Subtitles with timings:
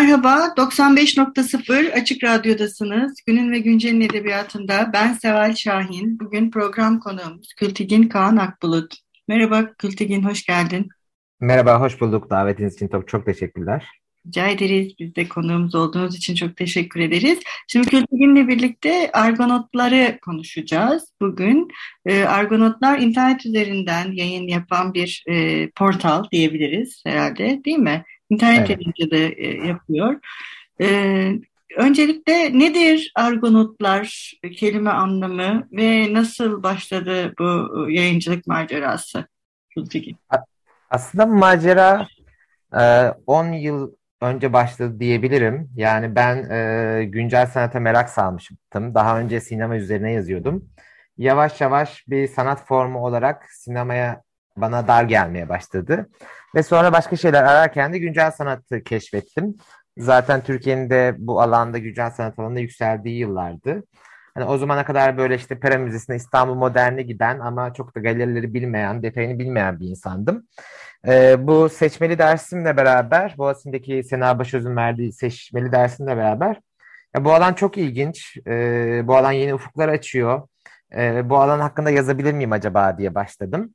[0.00, 3.14] Merhaba, 95.0 Açık Radyo'dasınız.
[3.26, 6.20] Günün ve Güncel'in edebiyatında ben Seval Şahin.
[6.20, 8.94] Bugün program konuğumuz Kültigin Kaan Akbulut.
[9.28, 10.88] Merhaba Kültigin, hoş geldin.
[11.40, 12.30] Merhaba, hoş bulduk.
[12.30, 13.86] Davetiniz için çok, çok teşekkürler.
[14.26, 14.92] Rica ederiz.
[14.98, 17.38] Biz de konuğumuz olduğunuz için çok teşekkür ederiz.
[17.68, 21.68] Şimdi Kültigin'le birlikte Argonotları konuşacağız bugün.
[22.06, 28.04] E, Argonotlar internet üzerinden yayın yapan bir e, portal diyebiliriz herhalde değil mi?
[28.30, 28.70] İnternet evet.
[28.70, 30.20] yayıncı da e, yapıyor.
[30.80, 30.86] E,
[31.76, 39.26] öncelikle nedir Argonotlar kelime anlamı ve nasıl başladı bu yayıncılık macerası?
[40.90, 42.08] Aslında macera
[43.26, 45.70] 10 e, yıl önce başladı diyebilirim.
[45.76, 48.94] Yani ben e, güncel sanata merak salmıştım.
[48.94, 50.70] Daha önce sinema üzerine yazıyordum.
[51.18, 54.22] Yavaş yavaş bir sanat formu olarak sinemaya
[54.60, 56.08] bana dar gelmeye başladı.
[56.54, 59.56] Ve sonra başka şeyler ararken de güncel sanatı keşfettim.
[59.98, 63.82] Zaten Türkiye'nin de bu alanda güncel sanat alanında yükseldiği yıllardı.
[64.34, 68.54] Hani o zamana kadar böyle işte Pera Müzesi'ne İstanbul Modern'e giden ama çok da galerileri
[68.54, 70.46] bilmeyen, detayını bilmeyen bir insandım.
[71.08, 76.60] Ee, bu seçmeli dersimle beraber, Boğaziçi'ndeki Sena Başöz'ün verdiği seçmeli dersimle beraber
[77.14, 78.36] ya bu alan çok ilginç.
[78.46, 80.48] Ee, bu alan yeni ufuklar açıyor.
[80.96, 83.74] Ee, bu alan hakkında yazabilir miyim acaba diye başladım.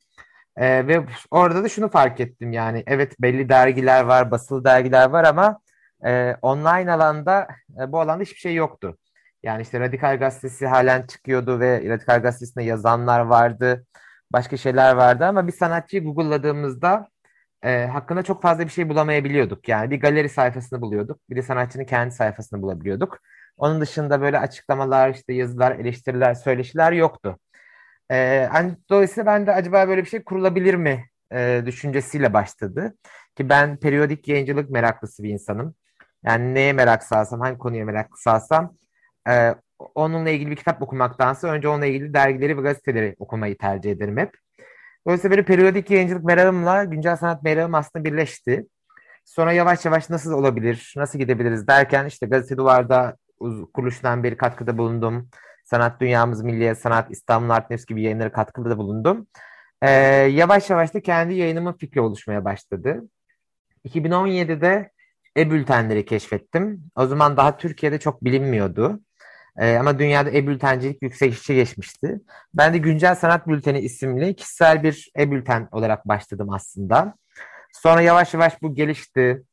[0.57, 5.23] Ee, ve orada da şunu fark ettim yani evet belli dergiler var, basılı dergiler var
[5.23, 5.59] ama
[6.05, 7.47] e, online alanda
[7.81, 8.97] e, bu alanda hiçbir şey yoktu.
[9.43, 13.85] Yani işte Radikal Gazetesi halen çıkıyordu ve Radikal Gazetesi'nde yazanlar vardı.
[14.33, 17.09] Başka şeyler vardı ama bir sanatçıyı Google'ladığımızda
[17.63, 19.69] e, hakkında çok fazla bir şey bulamayabiliyorduk.
[19.69, 21.19] Yani bir galeri sayfasını buluyorduk.
[21.29, 23.19] Bir de sanatçının kendi sayfasını bulabiliyorduk.
[23.57, 27.39] Onun dışında böyle açıklamalar, işte yazılar, eleştiriler, söyleşiler yoktu.
[28.11, 28.49] E,
[28.89, 32.95] dolayısıyla ben de acaba böyle bir şey kurulabilir mi e, düşüncesiyle başladı.
[33.35, 35.75] Ki ben periyodik yayıncılık meraklısı bir insanım.
[36.25, 38.73] Yani neye merak salsam, hangi konuya merak salsam
[39.29, 39.55] e,
[39.95, 44.31] onunla ilgili bir kitap okumaktansa önce onunla ilgili dergileri ve gazeteleri okumayı tercih ederim hep.
[45.07, 48.65] Dolayısıyla böyle periyodik yayıncılık merakımla güncel sanat merakım aslında birleşti.
[49.25, 53.17] Sonra yavaş yavaş nasıl olabilir, nasıl gidebiliriz derken işte Gazete Duvar'da
[53.73, 55.29] kuruluştan beri katkıda bulundum.
[55.65, 59.27] Sanat Dünyamız Milliye Sanat, İstanbul Art News gibi yayınlara katkıda bulundum.
[59.81, 59.89] Ee,
[60.31, 63.01] yavaş yavaş da kendi yayınımın fikri oluşmaya başladı.
[63.85, 64.91] 2017'de
[65.37, 66.83] e-bültenleri keşfettim.
[66.95, 68.99] O zaman daha Türkiye'de çok bilinmiyordu.
[69.57, 72.21] E, ama dünyada e-bültencilik yükselişe geçmişti.
[72.53, 77.15] Ben de Güncel Sanat Bülteni isimli kişisel bir e-bülten olarak başladım aslında.
[77.73, 79.43] Sonra yavaş yavaş bu gelişti.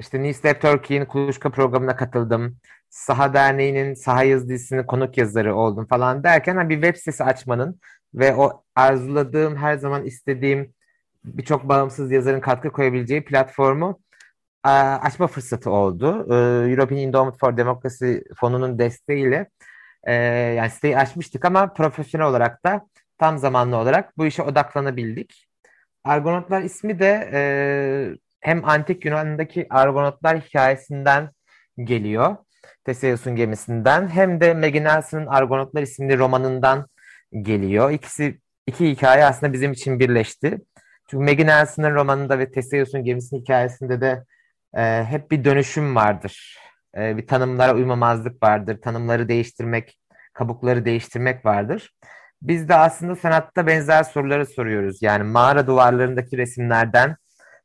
[0.00, 2.56] İşte Newsletter Turkey'in kuluçka programına katıldım.
[2.90, 7.80] Saha Derneği'nin Saha Yazı dizisinin konuk yazarı oldum falan derken hani bir web sitesi açmanın
[8.14, 10.74] ve o arzuladığım, her zaman istediğim
[11.24, 14.00] birçok bağımsız yazarın katkı koyabileceği platformu
[14.62, 16.26] açma fırsatı oldu.
[16.70, 19.50] European Endowment for Democracy fonunun desteğiyle
[20.56, 22.86] yani siteyi açmıştık ama profesyonel olarak da
[23.18, 25.46] tam zamanlı olarak bu işe odaklanabildik.
[26.04, 31.30] Argonotlar ismi de hem antik Yunan'daki Argonotlar hikayesinden
[31.84, 32.36] geliyor.
[32.84, 36.86] Teseus'un gemisinden hem de Maggie Nelson'ın Argonotlar isimli romanından
[37.42, 37.90] geliyor.
[37.90, 40.58] İkisi iki hikaye aslında bizim için birleşti.
[41.10, 44.24] Çünkü Maggie Nelson'ın romanında ve Teseus'un gemisinin hikayesinde de
[44.76, 46.58] e, hep bir dönüşüm vardır.
[46.96, 48.80] E, bir tanımlara uymamazlık vardır.
[48.82, 49.98] Tanımları değiştirmek,
[50.32, 51.90] kabukları değiştirmek vardır.
[52.42, 55.02] Biz de aslında sanatta benzer soruları soruyoruz.
[55.02, 57.16] Yani mağara duvarlarındaki resimlerden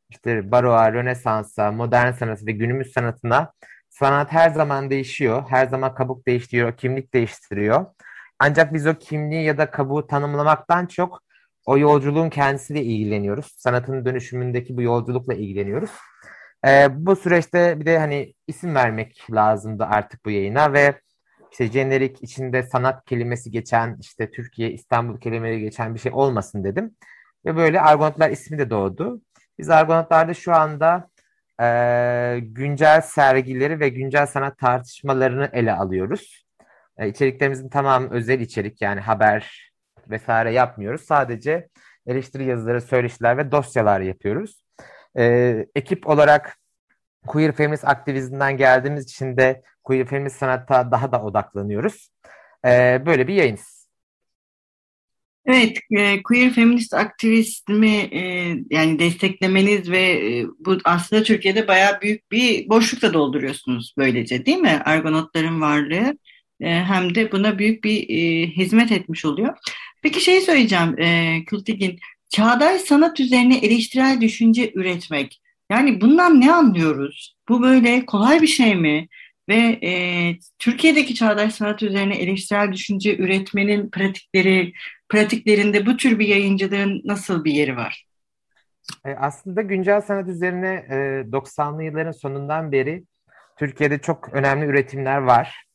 [0.09, 3.51] işte baroğa, rönesansa, modern sanatı ve günümüz sanatına
[3.99, 5.43] sanat her zaman değişiyor.
[5.49, 7.85] Her zaman kabuk değiştiriyor, kimlik değiştiriyor.
[8.39, 11.23] Ancak biz o kimliği ya da kabuğu tanımlamaktan çok
[11.65, 13.53] o yolculuğun kendisiyle ilgileniyoruz.
[13.57, 15.89] Sanatın dönüşümündeki bu yolculukla ilgileniyoruz.
[16.67, 21.01] Ee, bu süreçte bir de hani isim vermek lazımdı artık bu yayına ve
[21.51, 26.95] işte jenerik içinde sanat kelimesi geçen işte Türkiye İstanbul kelimeleri geçen bir şey olmasın dedim.
[27.45, 29.21] Ve böyle Argonautlar ismi de doğdu.
[29.59, 31.09] Biz Argonautlar'da şu anda
[31.61, 36.45] e, güncel sergileri ve güncel sanat tartışmalarını ele alıyoruz.
[36.97, 39.71] E, içeriklerimizin tamamı özel içerik yani haber,
[40.09, 41.01] vesaire yapmıyoruz.
[41.01, 41.67] Sadece
[42.07, 44.61] eleştiri yazıları, söyleşiler ve dosyalar yapıyoruz.
[45.17, 46.57] E, ekip olarak
[47.27, 52.09] queer feminist aktivizmden geldiğimiz için de queer feminist sanatta daha da odaklanıyoruz.
[52.65, 53.74] E, böyle bir yayınız.
[55.45, 62.31] Evet, e, queer feminist aktivizmi e, yani desteklemeniz ve e, bu aslında Türkiye'de bayağı büyük
[62.31, 64.81] bir boşlukla dolduruyorsunuz böylece değil mi?
[64.85, 66.17] Argonotların varlığı
[66.61, 68.07] hem de buna büyük bir
[68.47, 69.57] hizmet etmiş oluyor.
[70.01, 71.99] Peki şey söyleyeceğim e, Kültigin,
[72.29, 75.41] çağdaş sanat üzerine eleştirel düşünce üretmek.
[75.71, 77.35] Yani bundan ne anlıyoruz?
[77.49, 79.07] Bu böyle kolay bir şey mi?
[79.49, 79.91] Ve e,
[80.59, 84.73] Türkiye'deki çağdaş sanat üzerine eleştirel düşünce üretmenin pratikleri,
[85.09, 88.05] pratiklerinde bu tür bir yayıncılığın nasıl bir yeri var?
[89.05, 90.95] E, aslında güncel sanat üzerine e,
[91.31, 93.03] 90'lı yılların sonundan beri
[93.59, 95.65] Türkiye'de çok önemli üretimler var.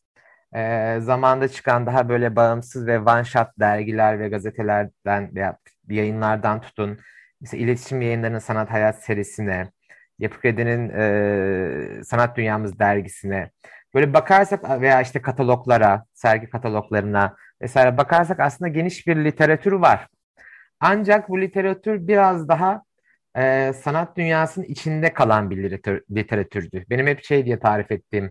[0.55, 6.99] E, zamanda çıkan daha böyle bağımsız ve one shot dergiler ve gazetelerden veya yayınlardan tutun.
[7.41, 9.71] Mesela iletişim yayınlarının sanat hayat serisine,
[10.19, 13.51] Yapı Kredi'nin e, Sanat Dünyamız dergisine
[13.95, 20.07] böyle bakarsak veya işte kataloglara, sergi kataloglarına vesaire bakarsak aslında geniş bir literatür var.
[20.81, 22.83] Ancak bu literatür biraz daha
[23.37, 26.85] e, sanat dünyasının içinde kalan bir literatür, literatürdü.
[26.91, 28.31] Benim hep şey diye tarif ettiğim,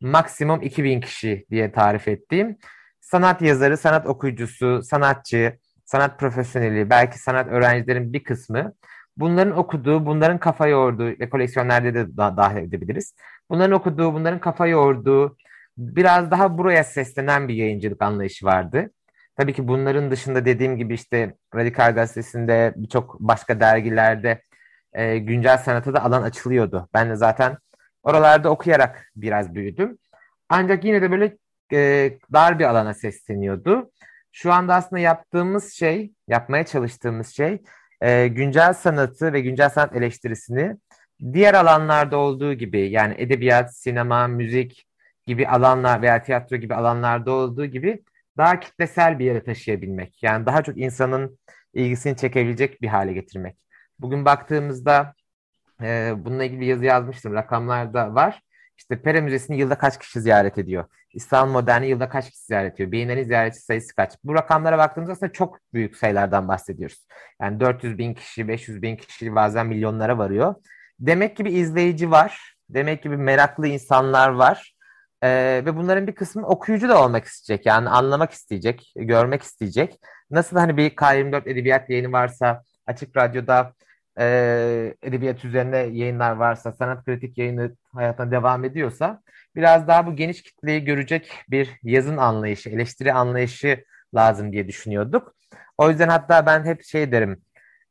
[0.00, 2.58] maksimum 2000 kişi diye tarif ettiğim
[3.00, 8.72] sanat yazarı, sanat okuyucusu, sanatçı, sanat profesyoneli, belki sanat öğrencilerin bir kısmı
[9.16, 13.14] bunların okuduğu, bunların kafa yorduğu ve koleksiyonlarda de dahil edebiliriz.
[13.50, 15.36] Bunların okuduğu, bunların kafa yorduğu
[15.78, 18.90] biraz daha buraya seslenen bir yayıncılık anlayışı vardı.
[19.36, 24.42] Tabii ki bunların dışında dediğim gibi işte Radikal Gazetesi'nde birçok başka dergilerde
[24.92, 26.88] e, güncel sanata da alan açılıyordu.
[26.94, 27.58] Ben de zaten
[28.02, 29.98] oralarda okuyarak biraz büyüdüm.
[30.48, 31.36] Ancak yine de böyle
[31.72, 33.90] e, dar bir alana sesleniyordu.
[34.32, 37.62] Şu anda aslında yaptığımız şey, yapmaya çalıştığımız şey
[38.00, 40.76] e, güncel sanatı ve güncel sanat eleştirisini
[41.32, 44.87] diğer alanlarda olduğu gibi yani edebiyat, sinema, müzik
[45.28, 48.02] gibi alanlar veya tiyatro gibi alanlarda olduğu gibi
[48.36, 50.22] daha kitlesel bir yere taşıyabilmek.
[50.22, 51.38] Yani daha çok insanın
[51.74, 53.58] ilgisini çekebilecek bir hale getirmek.
[53.98, 55.14] Bugün baktığımızda
[55.82, 57.34] e, bununla ilgili bir yazı yazmıştım.
[57.34, 58.42] Rakamlarda var.
[58.78, 60.84] İşte Pera Müzesi'ni yılda kaç kişi ziyaret ediyor?
[61.14, 62.92] İstanbul Moderni yılda kaç kişi ziyaret ediyor?
[62.92, 64.12] Beyinlerin ziyaretçi sayısı kaç?
[64.24, 67.06] Bu rakamlara baktığımızda aslında çok büyük sayılardan bahsediyoruz.
[67.42, 70.54] Yani 400 bin kişi, 500 bin kişi bazen milyonlara varıyor.
[71.00, 72.54] Demek ki bir izleyici var.
[72.70, 74.77] Demek ki bir meraklı insanlar var.
[75.22, 77.66] Ee, ve bunların bir kısmı okuyucu da olmak isteyecek.
[77.66, 80.00] Yani anlamak isteyecek, görmek isteyecek.
[80.30, 83.72] Nasıl hani bir K24 edebiyat yayını varsa, Açık Radyo'da
[84.20, 84.24] e,
[85.02, 89.22] edebiyat üzerine yayınlar varsa, sanat kritik yayını hayatına devam ediyorsa
[89.56, 95.34] biraz daha bu geniş kitleyi görecek bir yazın anlayışı, eleştiri anlayışı lazım diye düşünüyorduk.
[95.78, 97.42] O yüzden hatta ben hep şey derim,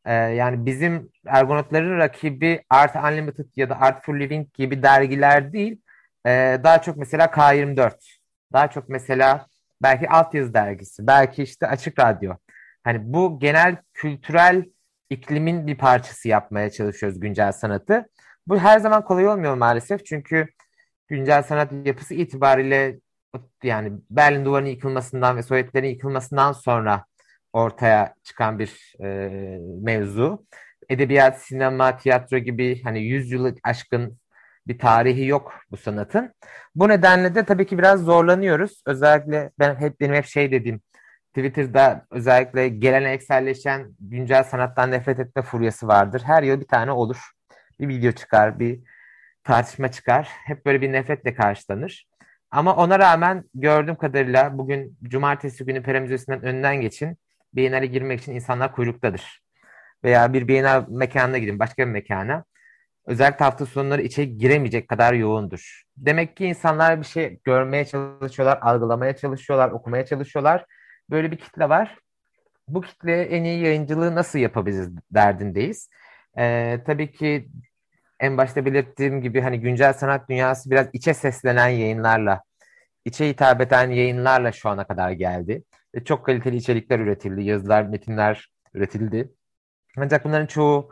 [0.06, 5.82] e, yani bizim Ergonotların rakibi Art Unlimited ya da Art for Living gibi dergiler değil,
[6.28, 7.94] e, daha çok mesela K24,
[8.54, 9.48] daha çok mesela
[9.82, 12.34] belki Altyazı dergisi, belki işte Açık Radyo.
[12.84, 14.66] Hani bu genel kültürel
[15.10, 18.10] iklimin bir parçası yapmaya çalışıyoruz güncel sanatı.
[18.48, 20.48] Bu her zaman kolay olmuyor maalesef çünkü
[21.08, 23.00] güncel sanat yapısı itibariyle
[23.64, 27.06] yani Berlin Duvarı'nın yıkılmasından ve Sovyetlerin yıkılmasından sonra
[27.54, 29.08] ortaya çıkan bir e,
[29.82, 30.46] mevzu.
[30.90, 34.20] Edebiyat, sinema, tiyatro gibi hani 100 yılı aşkın
[34.68, 36.34] bir tarihi yok bu sanatın.
[36.76, 38.82] Bu nedenle de tabii ki biraz zorlanıyoruz.
[38.86, 40.82] Özellikle ben hep benim hep şey dediğim
[41.36, 46.22] Twitter'da özellikle gelenekselleşen güncel sanattan nefret etme furyası vardır.
[46.26, 47.18] Her yıl bir tane olur.
[47.80, 48.80] Bir video çıkar, bir
[49.44, 50.30] tartışma çıkar.
[50.46, 52.08] Hep böyle bir nefretle karşılanır.
[52.52, 57.18] Ama ona rağmen gördüğüm kadarıyla bugün cumartesi günü Pera Müzesi'nden önünden geçin.
[57.54, 59.42] Biennale girmek için insanlar kuyruktadır.
[60.04, 62.44] Veya bir Biennale mekanına gidin, başka bir mekana.
[63.08, 65.84] Özellikle hafta sonları içe giremeyecek kadar yoğundur.
[65.98, 70.66] Demek ki insanlar bir şey görmeye çalışıyorlar, algılamaya çalışıyorlar, okumaya çalışıyorlar
[71.10, 71.98] böyle bir kitle var.
[72.68, 75.90] Bu kitleye en iyi yayıncılığı nasıl yapabiliriz derdindeyiz.
[76.38, 77.50] Ee, tabii ki
[78.20, 82.44] en başta belirttiğim gibi hani güncel sanat dünyası biraz içe seslenen yayınlarla,
[83.06, 85.64] içe hitap eden yayınlarla şu ana kadar geldi.
[85.96, 89.32] Ve çok kaliteli içerikler üretildi, yazılar, metinler üretildi.
[89.98, 90.92] Ancak bunların çoğu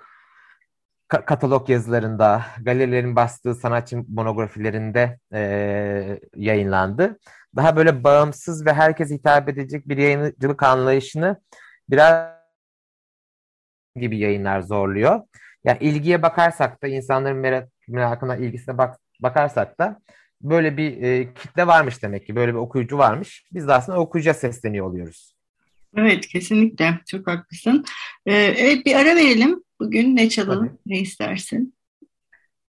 [1.07, 5.39] katalog yazılarında, galerilerin bastığı sanatçı monografilerinde e,
[6.35, 7.19] yayınlandı.
[7.55, 11.41] Daha böyle bağımsız ve herkes hitap edecek bir yayıncılık anlayışını
[11.89, 12.35] biraz
[13.95, 15.21] gibi yayınlar zorluyor.
[15.63, 20.01] Yani ilgiye bakarsak da insanların merak, merakına, ilgisine bak, bakarsak da
[20.41, 22.35] böyle bir e, kitle varmış demek ki.
[22.35, 23.45] Böyle bir okuyucu varmış.
[23.53, 25.35] Biz de aslında okuyucuya sesleniyor oluyoruz.
[25.97, 27.85] Evet kesinlikle çok haklısın.
[28.25, 29.64] Ee, evet bir ara verelim.
[29.79, 30.77] Bugün ne çalalım, Tabii.
[30.85, 31.75] ne istersin?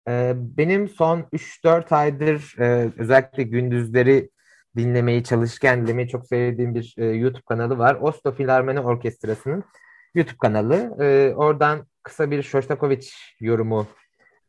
[0.10, 4.30] Ee, benim son 3-4 aydır e, özellikle gündüzleri
[4.78, 7.98] dinlemeyi, çalışırken dinlemeyi çok sevdiğim bir e, YouTube kanalı var.
[8.02, 9.64] Oslo Filarmoni Orkestrası'nın
[10.16, 11.04] YouTube kanalı.
[11.04, 13.88] E, oradan kısa bir Shostakovich yorumu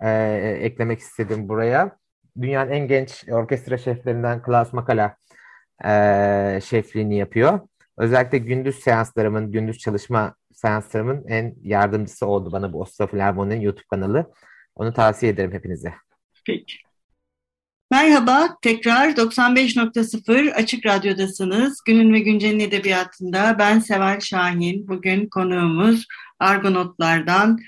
[0.00, 1.96] eklemek istedim buraya.
[2.40, 5.16] Dünyanın en genç orkestra şeflerinden Klaus Makala
[6.60, 7.60] şefliğini yapıyor.
[7.98, 10.34] Özellikle gündüz seanslarımın, gündüz çalışma
[10.64, 14.32] seanslarımın en yardımcısı oldu bana bu Oslo Filarmoni'nin YouTube kanalı.
[14.74, 15.94] Onu tavsiye ederim hepinize.
[16.46, 16.76] Peki.
[17.90, 21.82] Merhaba, tekrar 95.0 Açık Radyo'dasınız.
[21.86, 24.88] Günün ve Güncel'in edebiyatında ben Seval Şahin.
[24.88, 26.06] Bugün konuğumuz
[26.38, 27.58] Argonotlardan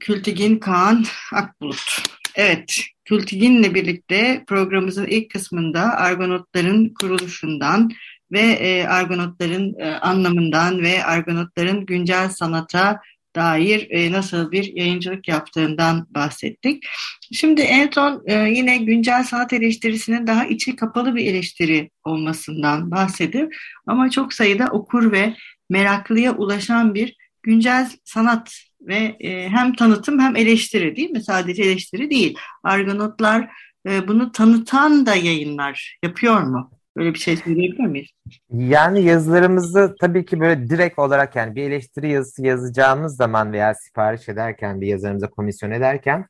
[0.00, 2.02] Kültigin Kaan Akbulut.
[2.34, 7.90] Evet, Kültigin'le birlikte programımızın ilk kısmında Argonotların kuruluşundan
[8.32, 13.00] ve e, Argonotların e, anlamından ve Argonotların güncel sanata
[13.36, 16.84] dair e, nasıl bir yayıncılık yaptığından bahsettik.
[17.32, 23.54] Şimdi en son e, yine güncel sanat eleştirisinin daha içi kapalı bir eleştiri olmasından bahsedip
[23.86, 25.34] ama çok sayıda okur ve
[25.70, 31.22] meraklıya ulaşan bir güncel sanat ve e, hem tanıtım hem eleştiri değil mi?
[31.22, 32.38] Sadece eleştiri değil.
[32.62, 33.48] Argonotlar
[33.88, 36.70] e, bunu tanıtan da yayınlar yapıyor mu?
[36.96, 38.08] Böyle bir şey söyleyebilir miyiz?
[38.50, 44.28] Yani yazılarımızı tabii ki böyle direkt olarak yani bir eleştiri yazısı yazacağımız zaman veya sipariş
[44.28, 46.26] ederken bir yazarımıza komisyon ederken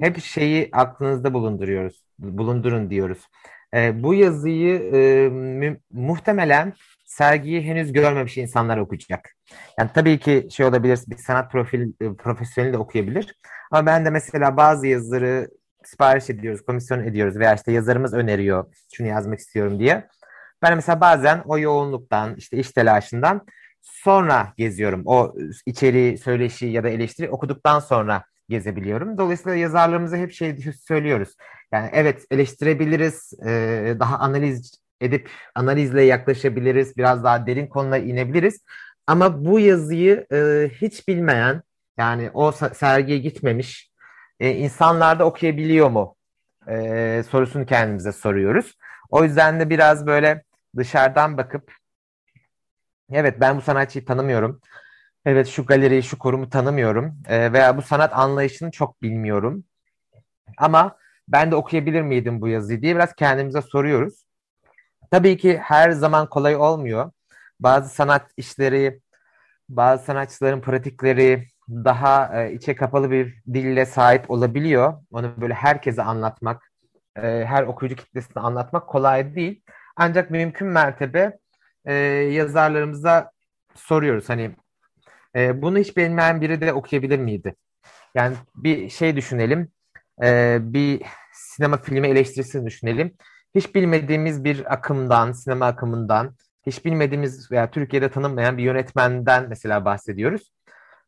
[0.00, 3.28] hep şeyi aklınızda bulunduruyoruz, bulundurun diyoruz.
[3.74, 6.72] E, bu yazıyı e, mu muhtemelen
[7.04, 9.34] sergiyi henüz görmemiş insanlar okuyacak.
[9.78, 13.34] Yani tabii ki şey olabilir, bir sanat profil, e, profesyoneli de okuyabilir.
[13.70, 15.48] Ama ben de mesela bazı yazıları
[15.88, 20.08] sipariş ediyoruz, komisyon ediyoruz veya işte yazarımız öneriyor şunu yazmak istiyorum diye.
[20.62, 23.46] Ben mesela bazen o yoğunluktan, işte iş telaşından
[23.82, 25.02] sonra geziyorum.
[25.04, 25.34] O
[25.66, 29.18] içeriği, söyleşi ya da eleştiri okuduktan sonra gezebiliyorum.
[29.18, 31.36] Dolayısıyla yazarlarımıza hep şey söylüyoruz.
[31.72, 33.32] Yani evet eleştirebiliriz,
[34.00, 38.64] daha analiz edip analizle yaklaşabiliriz, biraz daha derin konulara inebiliriz.
[39.06, 40.26] Ama bu yazıyı
[40.80, 41.62] hiç bilmeyen,
[41.98, 43.91] yani o sergiye gitmemiş,
[44.42, 46.16] e, insanlar da okuyabiliyor mu
[46.68, 48.76] e, sorusunu kendimize soruyoruz.
[49.10, 50.42] O yüzden de biraz böyle
[50.76, 51.72] dışarıdan bakıp
[53.12, 54.60] evet ben bu sanatçıyı tanımıyorum.
[55.24, 59.64] Evet şu galeriyi, şu kurumu tanımıyorum e, veya bu sanat anlayışını çok bilmiyorum.
[60.58, 60.96] Ama
[61.28, 64.24] ben de okuyabilir miydim bu yazıyı diye biraz kendimize soruyoruz.
[65.10, 67.12] Tabii ki her zaman kolay olmuyor.
[67.60, 69.00] Bazı sanat işleri,
[69.68, 74.94] bazı sanatçıların pratikleri, daha e, içe kapalı bir dille sahip olabiliyor.
[75.12, 76.72] Onu böyle herkese anlatmak,
[77.16, 79.62] e, her okuyucu kitlesine anlatmak kolay değil.
[79.96, 81.38] Ancak mümkün mertebe
[81.84, 83.30] e, yazarlarımıza
[83.74, 84.50] soruyoruz hani
[85.36, 87.54] e, bunu hiç bilmeyen biri de okuyabilir miydi?
[88.14, 89.68] Yani bir şey düşünelim,
[90.22, 91.02] e, bir
[91.32, 93.14] sinema filmi eleştirisini düşünelim.
[93.54, 100.52] Hiç bilmediğimiz bir akımdan, sinema akımından, hiç bilmediğimiz veya Türkiye'de tanınmayan bir yönetmenden mesela bahsediyoruz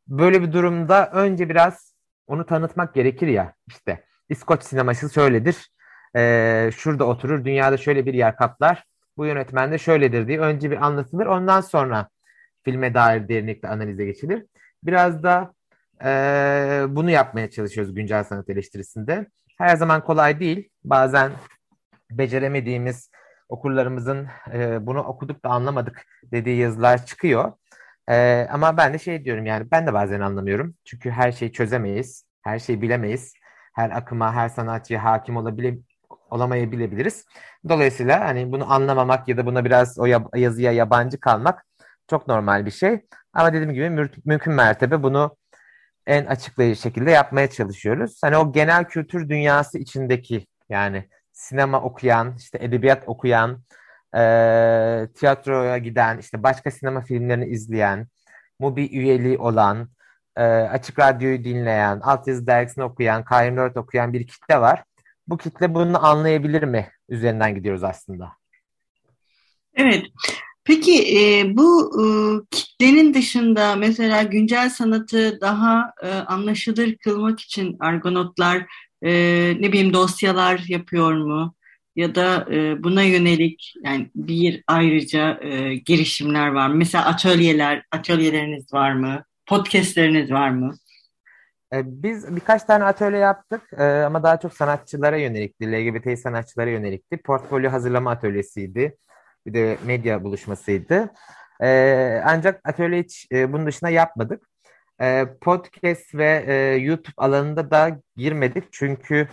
[0.08, 1.94] böyle bir durumda önce biraz
[2.26, 5.70] onu tanıtmak gerekir ya işte İskoç sineması şöyledir.
[6.16, 8.84] Ee, şurada oturur, dünyada şöyle bir yer kaplar.
[9.16, 11.26] Bu yönetmen de şöyledir diye önce bir anlatılır.
[11.26, 12.08] Ondan sonra
[12.64, 14.46] filme dair derinlikle analize geçilir.
[14.82, 15.54] Biraz da
[16.04, 16.08] e,
[16.88, 19.26] bunu yapmaya çalışıyoruz güncel sanat eleştirisinde.
[19.58, 20.68] Her zaman kolay değil.
[20.84, 21.32] Bazen
[22.11, 23.11] beceremediğimiz
[23.49, 27.52] okurlarımızın e, bunu okuduk da anlamadık dediği yazılar çıkıyor.
[28.08, 30.75] Ee, ama ben de şey diyorum yani ben de bazen anlamıyorum.
[30.84, 32.25] Çünkü her şeyi çözemeyiz.
[32.42, 33.34] Her şeyi bilemeyiz.
[33.75, 35.78] Her akıma, her sanatçıya hakim olabile
[36.30, 37.26] olamayabiliriz.
[37.68, 41.66] Dolayısıyla hani bunu anlamamak ya da buna biraz o yab yazıya yabancı kalmak
[42.11, 43.00] çok normal bir şey.
[43.32, 45.37] Ama dediğim gibi mü mümkün mertebe bunu
[46.06, 48.18] en açıklayıcı şekilde yapmaya çalışıyoruz.
[48.23, 53.62] Hani o genel kültür dünyası içindeki yani sinema okuyan, işte edebiyat okuyan,
[54.16, 54.23] e,
[55.14, 58.06] tiyatroya giden, işte başka sinema filmlerini izleyen,
[58.59, 59.88] Mubi üyeliği olan,
[60.37, 64.85] e, Açık Radyo'yu dinleyen, altyazı dergisini okuyan, K24 okuyan bir kitle var.
[65.26, 66.90] Bu kitle bunu anlayabilir mi?
[67.09, 68.33] Üzerinden gidiyoruz aslında.
[69.75, 70.04] Evet.
[70.64, 72.04] Peki e, bu e,
[72.50, 78.66] kitlenin dışında mesela güncel sanatı daha e, anlaşılır kılmak için Argonotlar
[79.02, 79.12] e,
[79.61, 81.54] ne bileyim dosyalar yapıyor mu?
[81.96, 86.74] Ya da e, buna yönelik yani bir ayrıca e, girişimler var mı?
[86.74, 89.24] Mesela atölyeler, atölyeleriniz var mı?
[89.46, 90.74] Podcastleriniz var mı?
[91.72, 97.16] E, biz birkaç tane atölye yaptık e, ama daha çok sanatçılara yönelikti, LGBT sanatçılara yönelikti.
[97.16, 98.96] Portfolyo hazırlama atölyesiydi,
[99.46, 101.10] bir de medya buluşmasıydı.
[101.62, 104.48] E, ancak atölye hiç bunun dışında yapmadık.
[105.40, 106.44] Podcast ve
[106.80, 109.28] YouTube alanında da girmedik çünkü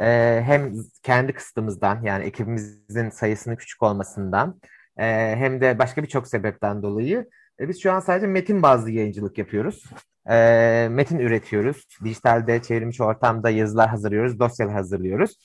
[0.00, 0.72] e, hem
[1.02, 4.60] kendi kısıtımızdan yani ekibimizin sayısının küçük olmasından
[4.96, 7.28] e, hem de başka birçok sebepten dolayı
[7.60, 9.84] e, biz şu an sadece metin bazlı yayıncılık yapıyoruz.
[10.30, 11.86] E, metin üretiyoruz.
[12.04, 15.36] Dijitalde çevrimiçi ortamda yazılar hazırlıyoruz, dosyalar hazırlıyoruz.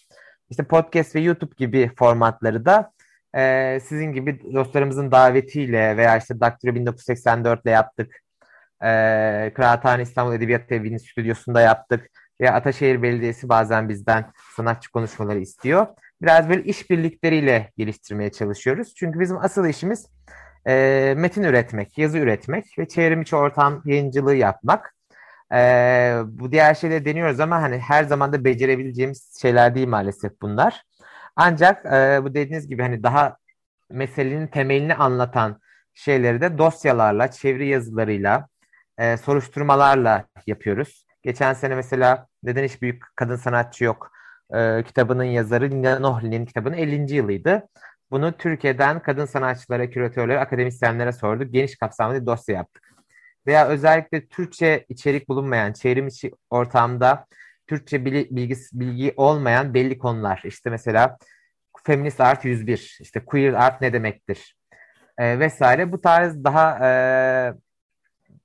[0.50, 2.92] İşte podcast ve YouTube gibi formatları da
[3.38, 8.16] e, sizin gibi dostlarımızın davetiyle veya işte Daktilo 1984 ile yaptık.
[8.84, 8.88] E,
[9.56, 12.10] Kıraathane İstanbul Edebiyat Evi'nin stüdyosunda yaptık.
[12.42, 15.88] Veya Ataşehir Belediyesi bazen bizden sanatçı konuşmaları istiyor.
[16.22, 18.94] Biraz böyle işbirlikleriyle geliştirmeye çalışıyoruz.
[18.96, 20.06] Çünkü bizim asıl işimiz
[20.68, 24.96] e, metin üretmek, yazı üretmek ve çevrimiçi ortam yayıncılığı yapmak.
[25.54, 25.58] E,
[26.26, 30.84] bu diğer şeyleri deniyoruz ama hani her zaman da becerebileceğimiz şeyler değil maalesef bunlar.
[31.36, 33.38] Ancak e, bu dediğiniz gibi hani daha
[33.90, 35.62] meselenin temelini anlatan
[35.94, 38.48] şeyleri de dosyalarla, çeviri yazılarıyla,
[38.98, 41.07] e, soruşturmalarla yapıyoruz.
[41.28, 44.12] Geçen sene mesela Neden Hiç Büyük Kadın Sanatçı Yok
[44.54, 47.16] e, kitabının yazarı Nina Nohli'nin kitabının 50.
[47.16, 47.68] yılıydı.
[48.12, 51.54] Bunu Türkiye'den kadın sanatçılara, küratörlere, akademisyenlere sorduk.
[51.54, 52.84] Geniş kapsamlı bir dosya yaptık.
[53.48, 57.26] Veya özellikle Türkçe içerik bulunmayan, çevrim içi ortamda
[57.68, 60.42] Türkçe bilgi, bilgi olmayan belli konular.
[60.46, 61.18] İşte mesela
[61.86, 64.56] feminist art 101, işte queer art ne demektir
[65.18, 65.92] e, vesaire.
[65.92, 66.90] Bu tarz daha e,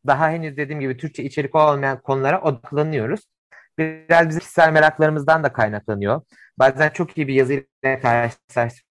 [0.06, 3.20] daha henüz dediğim gibi Türkçe içerik olmayan konulara odaklanıyoruz.
[3.78, 6.22] Biraz bizim kişisel meraklarımızdan da kaynaklanıyor.
[6.58, 8.86] Bazen çok iyi bir yazıyla karşılaştık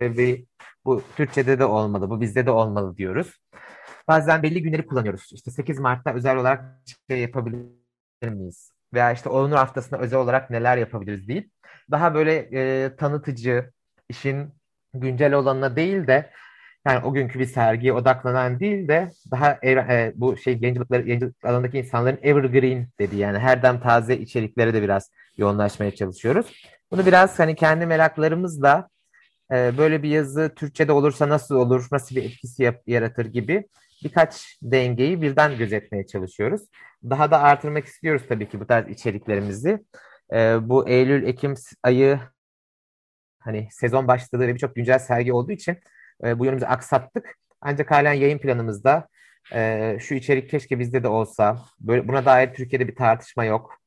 [0.86, 3.40] bu Türkçe'de de olmalı, bu bizde de olmalı diyoruz.
[4.08, 5.30] Bazen belli günleri kullanıyoruz.
[5.34, 6.64] İşte 8 Mart'ta özel olarak
[7.10, 8.72] şey yapabilir miyiz?
[8.94, 11.52] Veya işte Onur haftasında özel olarak neler yapabiliriz deyip
[11.92, 13.72] daha böyle e, tanıtıcı,
[14.10, 14.54] işin
[14.94, 16.32] güncel olanına değil de
[16.86, 21.78] yani o günkü bir sergiye odaklanan değil de daha e, bu şey yayıncılıkları, yayıncılık alanındaki
[21.78, 26.64] insanların evergreen dedi yani her dem taze içeriklere de biraz yoğunlaşmaya çalışıyoruz.
[26.92, 28.90] Bunu biraz hani kendi meraklarımızla
[29.52, 33.68] e, böyle bir yazı Türkçe'de olursa nasıl olur, nasıl bir etkisi yap, yaratır gibi
[34.04, 36.62] birkaç dengeyi birden gözetmeye çalışıyoruz.
[37.10, 39.86] Daha da artırmak istiyoruz tabii ki bu tarz içeriklerimizi.
[40.34, 41.54] E, bu Eylül-Ekim
[41.84, 42.20] ayı
[43.40, 45.78] hani sezon başladığı ve birçok güncel sergi olduğu için
[46.24, 47.36] e, bu yönümüzü aksattık.
[47.62, 49.08] Ancak halen yayın planımızda
[49.54, 53.78] e, şu içerik keşke bizde de olsa, böyle buna dair Türkiye'de bir tartışma yok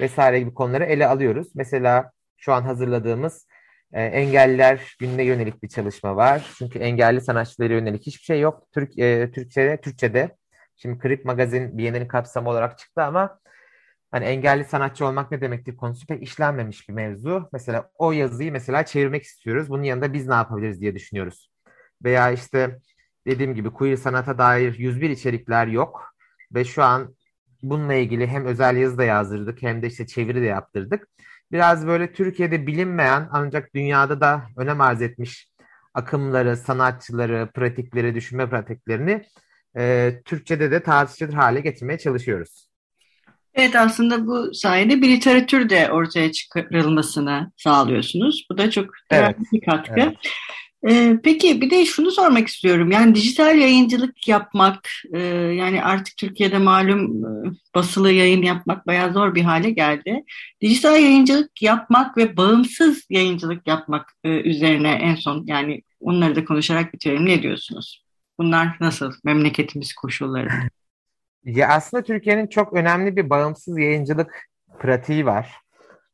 [0.00, 1.48] vesaire gibi konuları ele alıyoruz.
[1.54, 3.46] Mesela şu an hazırladığımız
[3.92, 6.54] e, engelliler gününe yönelik bir çalışma var.
[6.58, 8.62] Çünkü engelli sanatçılara yönelik hiçbir şey yok.
[8.74, 10.36] Türk e, Türkçe'de, Türkçe'de.
[10.76, 13.40] Şimdi Krip Magazin Biyener'in kapsamı olarak çıktı ama
[14.10, 17.48] hani engelli sanatçı olmak ne demektir konusu pek işlenmemiş bir mevzu.
[17.52, 19.70] Mesela o yazıyı mesela çevirmek istiyoruz.
[19.70, 21.50] Bunun yanında biz ne yapabiliriz diye düşünüyoruz.
[22.04, 22.78] Veya işte
[23.26, 26.14] dediğim gibi queer sanata dair 101 içerikler yok.
[26.54, 27.14] Ve şu an
[27.62, 31.08] bununla ilgili hem özel yazı da yazdırdık hem de işte çeviri de yaptırdık.
[31.52, 35.48] Biraz böyle Türkiye'de bilinmeyen ancak dünyada da önem arz etmiş
[35.94, 39.24] akımları, sanatçıları, pratikleri, düşünme pratiklerini
[39.76, 42.68] e, Türkçe'de de tartışılır hale getirmeye çalışıyoruz.
[43.54, 48.46] Evet aslında bu sayede bir literatür de ortaya çıkarılmasını sağlıyorsunuz.
[48.50, 49.36] Bu da çok evet.
[49.52, 49.94] bir katkı.
[49.96, 50.16] Evet.
[50.86, 52.90] Ee, peki bir de şunu sormak istiyorum.
[52.90, 59.34] Yani dijital yayıncılık yapmak, e, yani artık Türkiye'de malum e, basılı yayın yapmak bayağı zor
[59.34, 60.24] bir hale geldi.
[60.60, 66.92] Dijital yayıncılık yapmak ve bağımsız yayıncılık yapmak e, üzerine en son yani onları da konuşarak
[66.92, 67.26] bitirelim.
[67.26, 68.04] Ne diyorsunuz?
[68.38, 70.48] Bunlar nasıl memleketimiz koşulları?
[71.44, 75.52] Ya aslında Türkiye'nin çok önemli bir bağımsız yayıncılık pratiği var.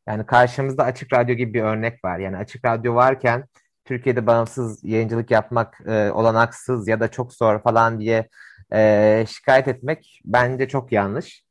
[0.08, 2.18] Yani karşımızda Açık Radyo gibi bir örnek var.
[2.18, 3.44] Yani Açık Radyo varken
[3.84, 8.28] Türkiye'de bağımsız yayıncılık yapmak e, olanaksız ya da çok zor falan diye
[8.72, 11.44] e, şikayet etmek bence çok yanlış.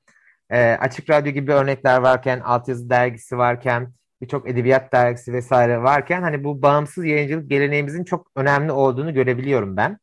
[0.49, 6.43] E, Açık Radyo gibi örnekler varken, Altyazı Dergisi varken, birçok edebiyat dergisi vesaire varken hani
[6.43, 9.97] bu bağımsız yayıncılık geleneğimizin çok önemli olduğunu görebiliyorum ben.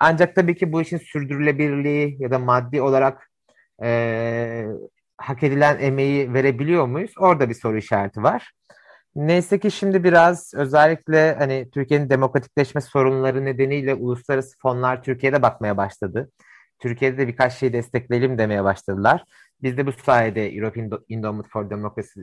[0.00, 3.30] Ancak tabii ki bu işin sürdürülebilirliği ya da maddi olarak
[3.82, 4.66] e,
[5.18, 7.12] hak edilen emeği verebiliyor muyuz?
[7.18, 8.52] Orada bir soru işareti var.
[9.14, 16.30] Neyse ki şimdi biraz özellikle hani Türkiye'nin demokratikleşme sorunları nedeniyle uluslararası fonlar Türkiye'de bakmaya başladı.
[16.78, 19.24] Türkiye'de de birkaç şeyi destekleyelim demeye başladılar.
[19.62, 22.20] Biz de bu sayede European Endowment for Democracy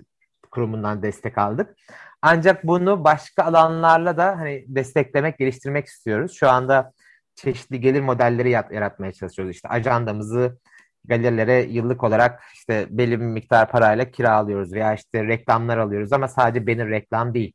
[0.52, 1.76] kurumundan destek aldık.
[2.22, 6.32] Ancak bunu başka alanlarla da hani desteklemek, geliştirmek istiyoruz.
[6.40, 6.94] Şu anda
[7.36, 9.56] çeşitli gelir modelleri yaratmaya çalışıyoruz.
[9.56, 10.58] İşte ajandamızı
[11.08, 16.68] galerilere yıllık olarak işte belli bir miktar parayla kiralıyoruz veya işte reklamlar alıyoruz ama sadece
[16.68, 17.54] benim reklam değil.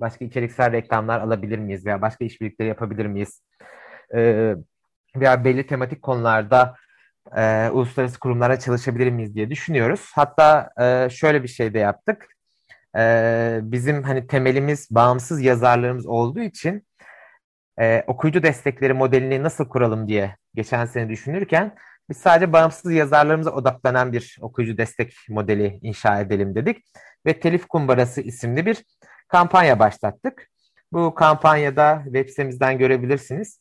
[0.00, 3.42] Başka içeriksel reklamlar alabilir miyiz veya başka işbirlikleri yapabilir miyiz?
[4.14, 4.54] Ee,
[5.16, 6.74] veya belli tematik konularda
[7.36, 10.10] e, uluslararası kurumlara çalışabilir miyiz diye düşünüyoruz.
[10.14, 12.26] Hatta e, şöyle bir şey de yaptık.
[12.96, 16.86] E, bizim hani temelimiz bağımsız yazarlarımız olduğu için
[17.80, 21.74] e, okuyucu destekleri modelini nasıl kuralım diye geçen sene düşünürken
[22.10, 26.84] biz sadece bağımsız yazarlarımıza odaklanan bir okuyucu destek modeli inşa edelim dedik
[27.26, 28.84] ve Telif Kumbarası isimli bir
[29.28, 30.50] kampanya başlattık.
[30.92, 33.60] Bu kampanyada web sitemizden görebilirsiniz.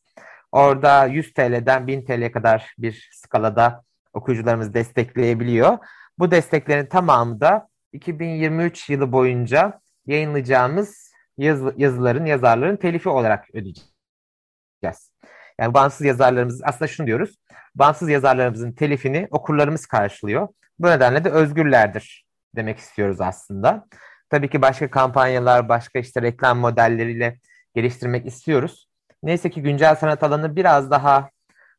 [0.51, 5.77] Orada 100 TL'den 1000 TL'ye kadar bir skalada okuyucularımız destekleyebiliyor.
[6.19, 15.12] Bu desteklerin tamamı da 2023 yılı boyunca yayınlayacağımız yazı, yazıların, yazarların telifi olarak ödeyeceğiz.
[15.59, 17.35] Yani bağımsız yazarlarımız aslında şunu diyoruz.
[17.75, 20.47] Bağımsız yazarlarımızın telifini okurlarımız karşılıyor.
[20.79, 23.85] Bu nedenle de özgürlerdir demek istiyoruz aslında.
[24.29, 27.39] Tabii ki başka kampanyalar, başka işte reklam modelleriyle
[27.75, 28.87] geliştirmek istiyoruz.
[29.23, 31.29] Neyse ki güncel sanat alanı biraz daha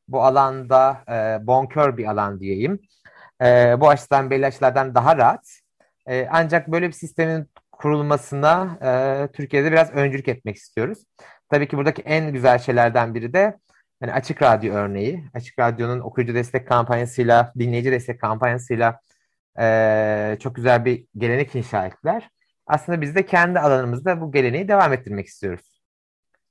[0.09, 2.81] bu alanda e, bonkör bir alan diyeyim.
[3.43, 5.61] E, bu açıdan belli açılardan daha rahat.
[6.07, 10.99] E, ancak böyle bir sistemin kurulmasına e, Türkiye'de biraz öncülük etmek istiyoruz.
[11.51, 13.59] Tabii ki buradaki en güzel şeylerden biri de
[14.05, 15.25] hani Açık Radyo örneği.
[15.35, 19.01] Açık Radyo'nun okuyucu destek kampanyasıyla, dinleyici destek kampanyasıyla
[19.61, 22.29] e, çok güzel bir gelenek inşa ettiler.
[22.67, 25.81] Aslında biz de kendi alanımızda bu geleneği devam ettirmek istiyoruz.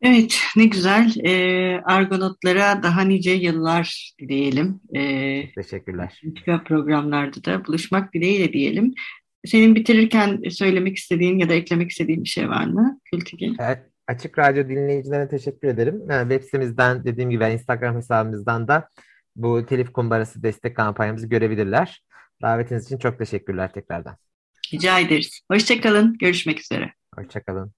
[0.02, 1.14] Evet, ne güzel.
[1.26, 4.80] Ee, Argonotlara daha nice yıllar dileyelim.
[4.96, 6.22] Ee, Teşekkürler.
[6.66, 8.94] Programlarda da buluşmak dileğiyle diyelim.
[9.46, 13.50] Senin bitirirken söylemek istediğin ya da eklemek istediğin bir şey var mı Kültige?
[13.60, 16.02] Evet, Açık Radyo dinleyicilerine teşekkür ederim.
[16.10, 18.90] Yani web sitemizden dediğim gibi Instagram hesabımızdan da
[19.36, 22.04] bu telif kumbarası destek kampanyamızı görebilirler.
[22.42, 24.18] Davetiniz için çok teşekkürler tekrardan.
[24.74, 25.42] Rica ederiz.
[25.52, 26.18] Hoşçakalın.
[26.18, 26.94] Görüşmek üzere.
[27.16, 27.74] Hoşçakalın.